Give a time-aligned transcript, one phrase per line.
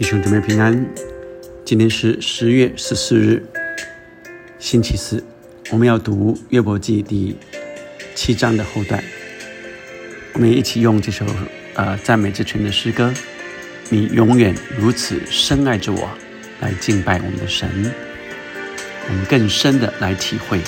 [0.00, 0.86] 弟兄姊妹平安，
[1.62, 3.44] 今天是十月十四日，
[4.58, 5.22] 星期四，
[5.70, 7.36] 我们要读约伯记第
[8.14, 9.04] 七章的后段。
[10.32, 11.26] 我们一起用这首
[11.74, 13.12] 呃赞美之泉的诗歌，
[13.90, 16.08] 你永远如此深爱着我，
[16.60, 17.68] 来敬拜我们的神，
[19.06, 20.62] 我们更深的来体会。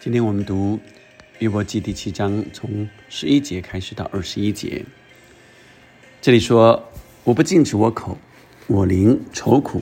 [0.00, 0.78] 今天我们读
[1.38, 4.84] 约伯记第七章，从十一节开始到二十一节。
[6.20, 6.90] 这里说
[7.24, 8.18] ：“我不禁止我口，
[8.66, 9.80] 我灵愁苦，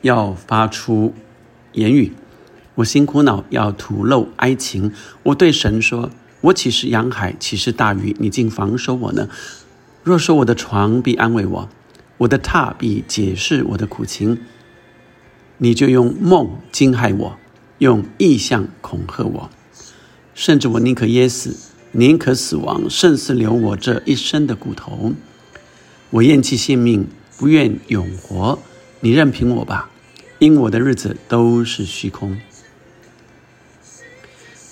[0.00, 1.14] 要发出
[1.72, 2.12] 言语。
[2.76, 4.92] 我心苦恼，要吐露哀情。
[5.24, 8.16] 我对神说：我岂是洋海，岂是大鱼？
[8.18, 9.28] 你竟防守我呢？
[10.02, 11.68] 若说我的床必安慰我，
[12.16, 14.38] 我的榻必解释我的苦情，
[15.58, 17.36] 你就用梦惊骇我，
[17.76, 19.50] 用意象恐吓我。
[20.34, 21.54] 甚至我宁可噎死，
[21.92, 25.12] 宁可死亡，胜似留我这一身的骨头。
[26.08, 28.58] 我厌弃性命，不愿永活。
[29.00, 29.90] 你任凭我吧，
[30.38, 32.38] 因我的日子都是虚空。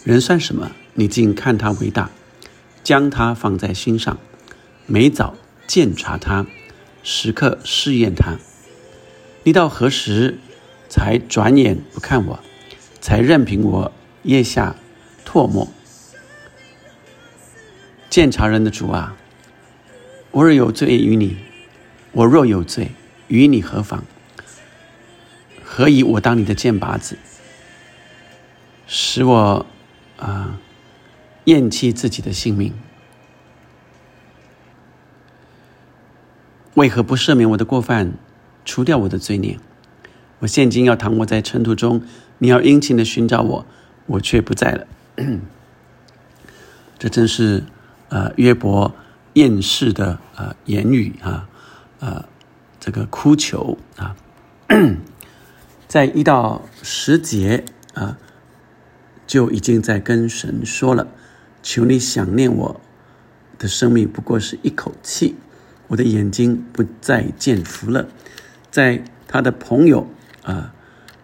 [0.04, 0.70] 人算什么？
[0.94, 2.10] 你竟看他为大，
[2.82, 4.18] 将他放在心上，
[4.86, 5.34] 每早
[5.66, 6.46] 鉴察他，
[7.02, 8.38] 时刻试验他。
[9.44, 10.38] 你到何时
[10.88, 12.40] 才转眼不看我，
[13.00, 14.74] 才任凭我腋下
[15.24, 15.68] 唾沫？
[18.08, 19.16] 鉴察人的主啊，
[20.32, 21.36] 我若有罪于你，
[22.12, 22.90] 我若有罪
[23.28, 24.04] 与你何妨？
[25.64, 27.16] 何以我当你的箭靶子，
[28.88, 29.66] 使我
[30.20, 30.58] 啊
[31.44, 32.72] 厌弃自己的性命？
[36.74, 38.12] 为何不赦免我的过犯，
[38.64, 39.58] 除掉我的罪孽？
[40.38, 42.02] 我现今要躺卧在尘土中，
[42.38, 43.66] 你要殷勤的寻找我，
[44.06, 44.86] 我却不在了。
[46.98, 47.64] 这真是
[48.08, 48.94] 呃约伯
[49.34, 51.48] 厌世的呃言语啊，
[51.98, 52.24] 呃
[52.78, 54.16] 这个哭求啊，
[55.88, 58.16] 在一到十节啊，
[59.30, 61.06] 就已经在跟神说了：
[61.62, 62.80] 求你想念我
[63.60, 65.36] 的生命，不过是一口气。
[65.86, 68.08] 我的眼睛不再见福了。
[68.72, 70.08] 在他的朋友
[70.42, 70.74] 啊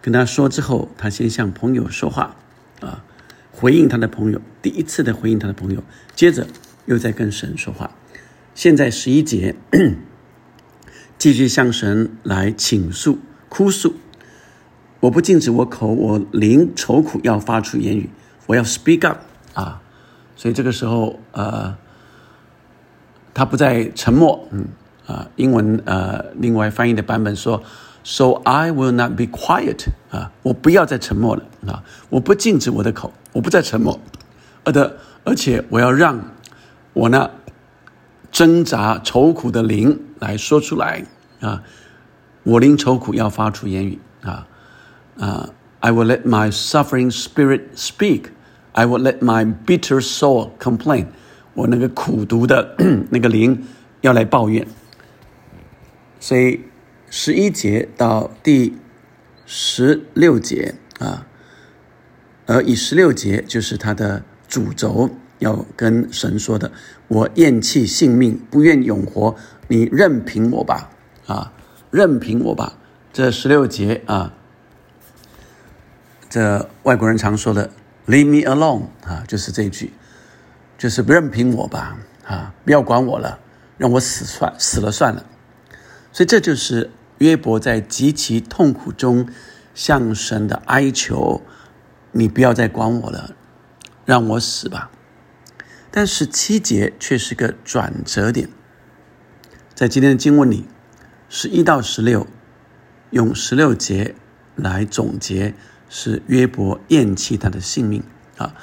[0.01, 2.37] 跟他说之后，他先向朋友说话
[2.79, 3.03] 啊，
[3.51, 5.83] 回应他的朋友，第一次的回应他的朋友，
[6.15, 6.47] 接着
[6.85, 7.91] 又在跟神说话。
[8.55, 9.53] 现在十一节
[11.17, 13.19] 继续向神来倾诉、
[13.49, 13.95] 哭诉。
[14.99, 18.09] 我不禁止我口，我灵愁苦，要发出言语，
[18.45, 19.19] 我要 speak up
[19.53, 19.81] 啊。
[20.35, 21.75] 所以这个时候呃。
[23.33, 24.65] 他不再沉默，嗯。
[25.05, 27.61] 啊，英文呃，另外翻译的版本说
[28.03, 31.43] ，So I will not be quiet 啊，我不要再沉默了。
[31.67, 33.99] 啊，我不禁止我的口，我不再沉默，
[34.65, 36.19] 而的，而且我要让
[36.93, 37.29] 我那
[38.31, 41.05] 挣扎愁苦的灵来说出来。
[41.39, 41.61] 啊，
[42.41, 43.99] 我灵愁苦要发出言语。
[44.23, 44.47] 啊
[45.19, 45.49] 啊
[45.79, 51.07] ，I will let my suffering spirit speak，I will let my bitter soul complain。
[51.53, 52.75] 我那个苦读的
[53.09, 53.63] 那个灵
[54.01, 54.67] 要来抱怨，
[56.19, 56.61] 所以
[57.09, 58.77] 十一节到第
[59.45, 61.25] 十六节啊，
[62.45, 65.09] 而以十六节就是他的主轴，
[65.39, 66.71] 要跟神说的：
[67.07, 69.35] 我厌弃性命，不愿永活，
[69.67, 70.91] 你任凭我吧，
[71.25, 71.53] 啊，
[71.89, 72.77] 任凭我吧。
[73.11, 74.33] 这十六节啊，
[76.29, 77.71] 这外国人常说的
[78.07, 79.93] “leave me alone” 啊，就是这一句。
[80.77, 83.39] 就是不任凭我吧，啊，不要管我了，
[83.79, 85.25] 让我死算死了算了。
[86.11, 89.27] 所以这就是约伯在极其痛苦中
[89.73, 91.41] 向神的哀求
[92.13, 93.35] ：“你不要再管我了，
[94.05, 94.91] 让我死吧。”
[95.89, 98.47] 但十七节却是个转折点，
[99.73, 100.67] 在今天的经文里，
[101.27, 102.27] 十一到十六
[103.09, 104.13] 用十六节
[104.55, 105.55] 来总结，
[105.89, 108.03] 是约伯厌弃他的性命
[108.37, 108.53] 啊。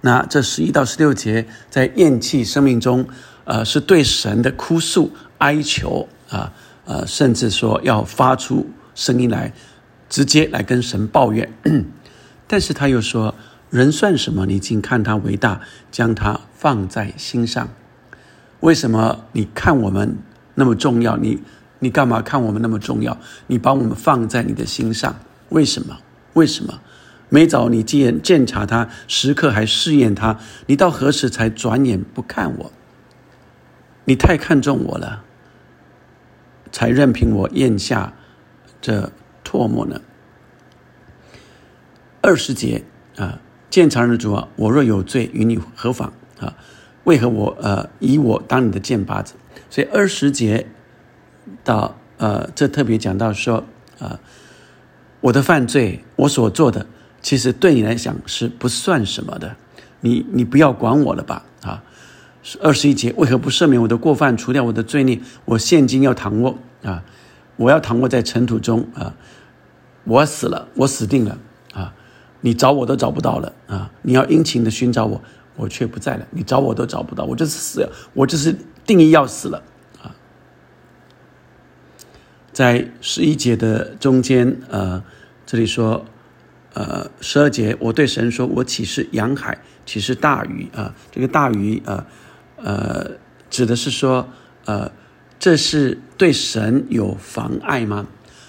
[0.00, 3.06] 那这十一到十六节在厌弃生命中，
[3.44, 6.52] 呃，是对神的哭诉哀求啊，
[6.84, 9.52] 呃，甚至说要发出声音来，
[10.08, 11.52] 直接来跟神抱怨。
[12.46, 13.34] 但是他又说。
[13.70, 14.46] 人算什么？
[14.46, 15.60] 你竟看他为大，
[15.92, 17.68] 将他放在心上？
[18.58, 20.18] 为什么你看我们
[20.56, 21.16] 那么重要？
[21.16, 21.40] 你
[21.78, 23.16] 你干嘛看我们那么重要？
[23.46, 25.14] 你把我们放在你的心上？
[25.50, 25.96] 为什么？
[26.34, 26.80] 为什么？
[27.28, 32.72] 每早你既然检查他，时刻还试验他，你到何时才转眼不看我？
[34.04, 35.24] 你太看重我了，
[36.72, 38.14] 才任凭我咽下
[38.80, 39.12] 这
[39.44, 40.00] 唾沫呢？
[42.20, 42.84] 二十节
[43.16, 43.40] 啊。
[43.70, 46.56] 见常人主啊，我若有罪，与你何妨啊？
[47.04, 49.34] 为何我呃以我当你的剑靶子？
[49.70, 50.66] 所以二十节
[51.62, 53.64] 到呃，这特别讲到说
[54.00, 54.18] 啊，
[55.20, 56.86] 我的犯罪，我所做的，
[57.20, 59.56] 其实对你来讲是不算什么的。
[60.00, 61.82] 你你不要管我了吧啊？
[62.62, 65.20] 二十一节，为何不赦免我的过犯，除掉我的罪孽？
[65.44, 67.04] 我现今要躺卧啊，
[67.56, 69.14] 我要躺卧在尘土中啊，
[70.04, 71.36] 我死了，我死定了
[71.74, 71.92] 啊。
[72.40, 73.90] 你找我都找不到了啊！
[74.00, 75.20] 你要殷勤的寻找我，
[75.56, 76.26] 我却不在了。
[76.30, 78.56] 你找我都找不到，我就是死，我就是
[78.86, 79.62] 定义要死了！
[82.60, 85.02] 在十一节的中间，呃，
[85.46, 86.04] 这里说，
[86.74, 90.94] 呃，十二节，我对神说，我岂是洋海，岂是大鱼啊？
[91.10, 92.04] 这个大鱼，呃，
[92.56, 93.12] 呃，
[93.48, 94.28] 指的是说，
[94.66, 94.92] 呃，
[95.38, 98.06] 这是对神有妨碍吗？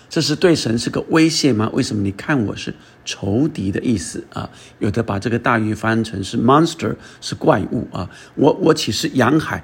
[0.10, 1.70] 这是对神是个威胁吗？
[1.72, 2.76] 为什么你看我是
[3.06, 4.50] 仇敌的意思啊？
[4.80, 8.10] 有的把这个大鱼翻成是 monster，是怪物啊。
[8.36, 9.64] 我我岂是洋海？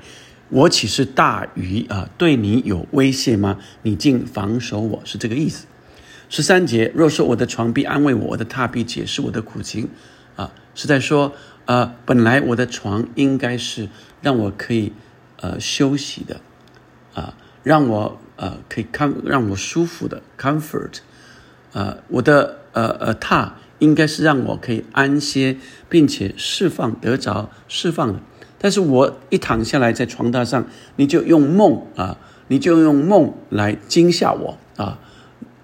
[0.50, 2.10] 我岂是大鱼啊？
[2.18, 3.60] 对你有威胁吗？
[3.84, 5.66] 你竟防守我是这个意思。
[6.30, 9.90] 十三节，若说我的床必安慰我，我的榻必解释我的苦情
[10.36, 11.34] 啊，是在说
[11.66, 13.90] 呃，本来我的床应该是
[14.22, 14.94] 让我可以
[15.42, 16.42] 呃休息的
[17.14, 17.34] 啊，
[17.64, 18.20] 让我。
[18.40, 21.00] 呃，可以看让我舒服的 comfort，
[21.74, 25.58] 呃，我的呃呃榻应该是让我可以安歇，
[25.90, 28.20] 并且释放得着释放的。
[28.59, 30.65] 但是我一躺下来在床榻上，
[30.95, 32.18] 你就用梦啊，
[32.48, 35.00] 你就用梦来惊吓我啊，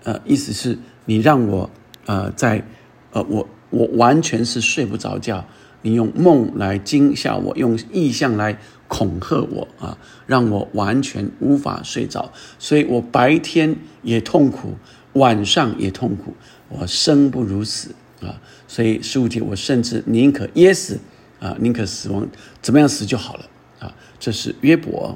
[0.04, 1.69] 呃，意思是你让我
[2.06, 2.66] 呃在
[3.12, 5.45] 呃我我完全是睡不着觉，
[5.81, 8.57] 你用梦来惊吓我，用意象来。
[8.90, 9.98] 恐吓我啊，
[10.28, 14.75] 让我完全无法睡着，所以我白天也痛苦，
[15.13, 16.36] 晚上也痛苦，
[16.69, 18.39] 我生不如死啊！
[18.68, 21.00] 所以十五节，我甚至宁可噎死
[21.39, 22.28] 啊，宁可死亡，
[22.63, 23.45] 怎么样死就好了
[23.80, 23.94] 啊！
[24.19, 25.15] 这是约伯。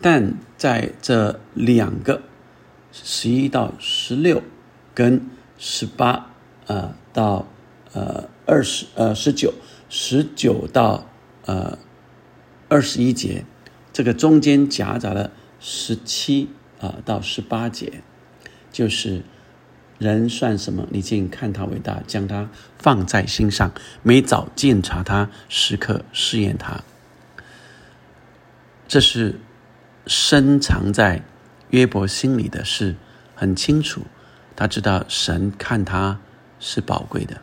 [0.00, 2.22] 但在这两个
[2.90, 4.42] 十一到十六
[4.94, 5.28] 跟
[5.58, 6.30] 十八
[6.66, 7.46] 啊到
[7.92, 9.52] 呃二十呃十九
[9.90, 11.06] 十九到
[11.44, 11.76] 呃。
[12.66, 13.44] 二十一节，
[13.92, 15.30] 这个中间夹杂了
[15.60, 16.48] 十七
[16.80, 18.02] 啊到十八节，
[18.72, 19.22] 就是
[19.98, 20.86] 人算什么？
[20.90, 22.48] 你竟看他伟大，将他
[22.78, 23.72] 放在心上，
[24.02, 26.80] 每早检查他，时刻试验他。
[28.86, 29.40] 这是
[30.06, 31.22] 深藏在
[31.70, 32.96] 约伯心里的事，
[33.34, 34.02] 很清楚，
[34.54, 36.20] 他知道神看他
[36.58, 37.40] 是宝贵的，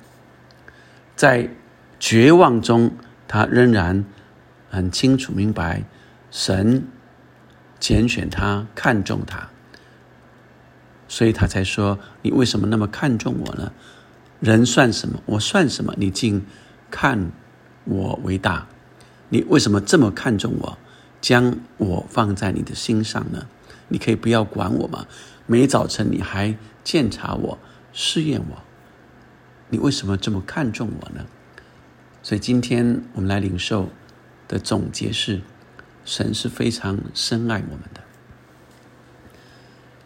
[1.15, 1.49] 在
[1.99, 2.91] 绝望中，
[3.27, 4.05] 他仍然。
[4.73, 5.83] 很清楚明白，
[6.31, 6.87] 神
[7.77, 9.49] 拣选他，看中他，
[11.11, 13.73] 所以他才说：“你为什么那么看重我呢？
[14.39, 15.21] 人算什么？
[15.25, 15.93] 我算什么？
[15.97, 16.45] 你竟
[16.89, 17.33] 看
[17.83, 18.65] 我为大？
[19.27, 20.77] 你为什么这么看重我，
[21.19, 23.45] 将我放在你的心上呢？
[23.89, 25.05] 你可以不要管我吗？
[25.47, 27.59] 每早晨你还检查我，
[27.91, 28.63] 试验我，
[29.69, 31.25] 你为什么这么看重我呢？
[32.23, 33.89] 所以今天我们来领受。”
[34.47, 35.41] 的总结是：
[36.05, 38.01] 神是非常深爱我们的，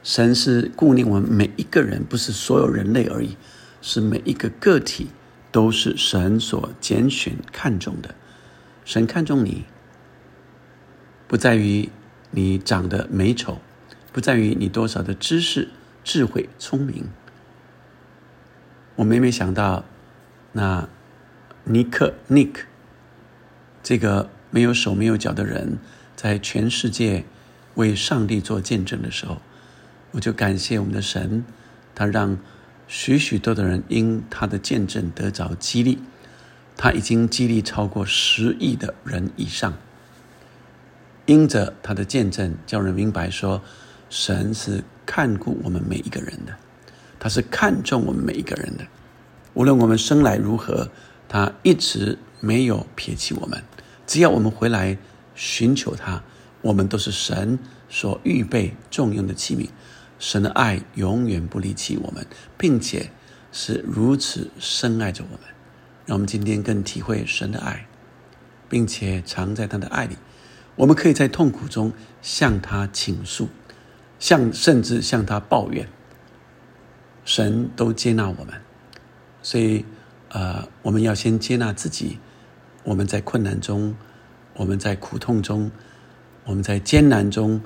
[0.05, 3.35] 神是顾念我们每一个人，不是所有人类而已，
[3.81, 5.07] 是每一个个体
[5.51, 8.13] 都是神所拣选看重的。
[8.85, 9.65] 神看重你，
[11.27, 11.89] 不在于
[12.29, 13.59] 你长得美丑，
[14.13, 15.69] 不在于你多少的知识、
[16.03, 17.09] 智慧、聪明。
[18.97, 19.83] 我每每想到
[20.51, 20.87] 那
[21.63, 22.59] 尼克 Nick
[23.81, 24.29] 这个。
[24.51, 25.79] 没有手没有脚的人，
[26.15, 27.25] 在全世界
[27.73, 29.41] 为上帝做见证的时候，
[30.15, 31.43] 我就感谢我们的神，
[31.93, 32.39] 他让
[32.87, 35.99] 许许多多人因他的见证得着激励，
[36.77, 39.73] 他已经激励超过十亿的人以上。
[41.25, 43.61] 因着他的见证，叫人明白说，
[44.09, 46.55] 神是看顾我们每一个人的，
[47.19, 48.87] 他是看重我们每一个人的。
[49.53, 50.89] 无论我们生来如何，
[51.27, 53.61] 他一直没有撇弃我们。
[54.07, 54.97] 只要我们回来
[55.33, 56.23] 寻求他，
[56.61, 59.67] 我们都是神所预备重用的器皿。
[60.17, 62.25] 神的爱永远不离弃我们，
[62.57, 63.11] 并且
[63.51, 65.39] 是如此深爱着我们。
[66.05, 67.87] 让我们今天更体会神的爱，
[68.69, 70.15] 并且常在他的爱里。
[70.75, 71.91] 我们可以在痛苦中
[72.21, 73.49] 向他倾诉，
[74.19, 75.87] 向甚至向他抱怨，
[77.23, 78.53] 神都接纳我们。
[79.41, 79.85] 所以，
[80.29, 82.19] 呃，我们要先接纳自己。
[82.83, 83.95] 我们在困难中，
[84.53, 85.71] 我们在苦痛中，
[86.43, 87.59] 我们在艰难中，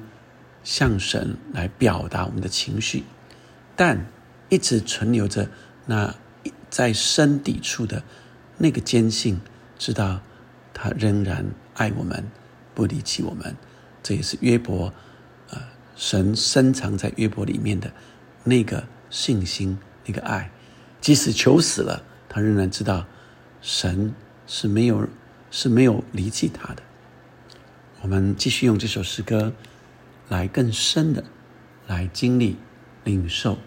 [0.70, 3.04] 向神来表达我们的情绪，
[3.76, 4.06] 但
[4.50, 5.50] 一直存留着
[5.88, 6.14] 那
[6.70, 8.04] 在深底处的
[8.60, 9.42] 那个坚信，
[9.80, 10.22] 知道
[10.72, 12.24] 他仍然爱我们。
[12.76, 13.58] 不离弃我们，
[14.04, 14.94] 这也是约伯，
[15.50, 15.60] 呃，
[15.96, 17.92] 神深藏在约伯里面的
[18.44, 20.52] 那个信心、那个爱。
[21.02, 23.08] 即使求死了，他仍然知道
[23.60, 24.14] 神
[24.46, 25.10] 是没有
[25.50, 26.84] 是没有离弃他的。
[28.02, 29.52] 我们继续用这首诗歌
[30.30, 31.24] 来更深的
[31.88, 32.56] 来经历、
[33.04, 33.58] 领受，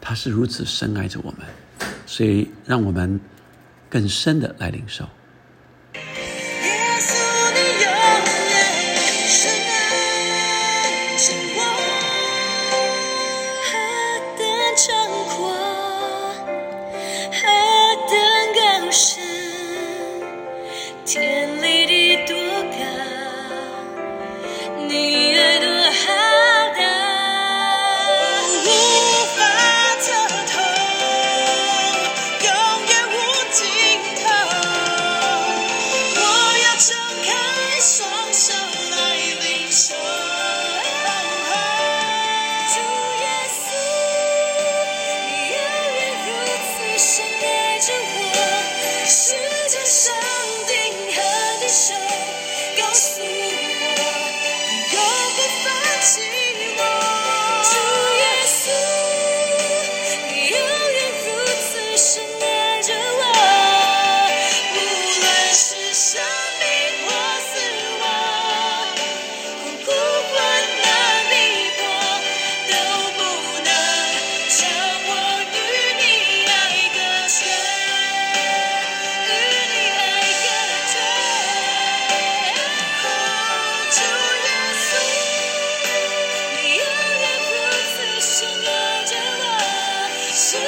[0.00, 1.40] 他是如此深爱着我们，
[2.06, 3.20] 所以让我们
[3.88, 5.08] 更深的来领受。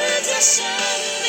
[0.02, 1.21] 世界上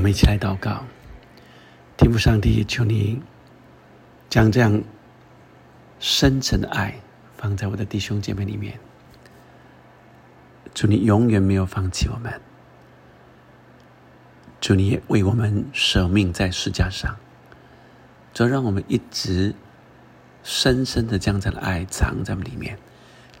[0.00, 0.86] 我们一起来祷告，
[1.98, 3.20] 天父上帝，求你
[4.30, 4.82] 将这样
[5.98, 6.98] 深沉的爱
[7.36, 8.80] 放在我的弟兄姐妹里面。
[10.72, 12.40] 祝你永远没有放弃我们，
[14.58, 17.16] 祝你也为我们舍命在世架上，
[18.32, 19.54] 就让我们一直
[20.42, 22.78] 深深的将这样的爱藏在我们里面，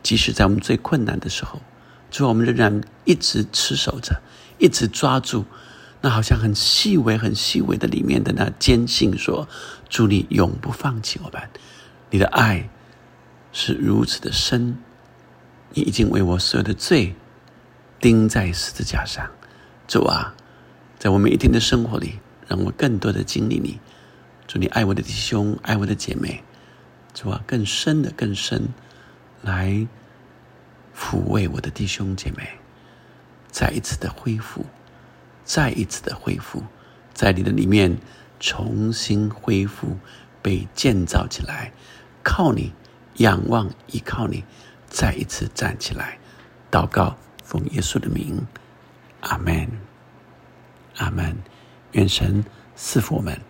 [0.02, 1.62] 即使在我们最困难的时候，
[2.10, 4.20] 主我们仍然一直持守着，
[4.58, 5.46] 一直抓住。
[6.00, 9.46] 那好像很细微、很细微的里面的那坚信，说
[9.88, 11.42] ：“祝你永不放弃我们，
[12.10, 12.68] 你的爱
[13.52, 14.78] 是如此的深，
[15.74, 17.14] 你已经为我所有的罪
[18.00, 19.30] 钉在十字架上。”
[19.86, 20.34] 主啊，
[20.98, 23.78] 在我每一天的生活里，让我更多的经历你。
[24.46, 26.42] 祝你爱我的弟兄，爱我的姐妹。
[27.12, 28.68] 主啊，更深的、更深
[29.42, 29.86] 来
[30.96, 32.48] 抚慰我的弟兄姐妹，
[33.50, 34.64] 再一次的恢复，
[35.44, 36.62] 再一次的恢复，
[37.12, 37.98] 在你的里面
[38.38, 39.98] 重新恢复，
[40.40, 41.72] 被建造起来，
[42.22, 42.72] 靠你
[43.16, 44.44] 仰望，依靠你，
[44.88, 46.18] 再一次站起来，
[46.70, 48.46] 祷告，奉耶稣的名，
[49.20, 49.68] 阿门，
[50.96, 51.36] 阿门，
[51.92, 52.44] 愿神
[52.76, 53.49] 赐福我们。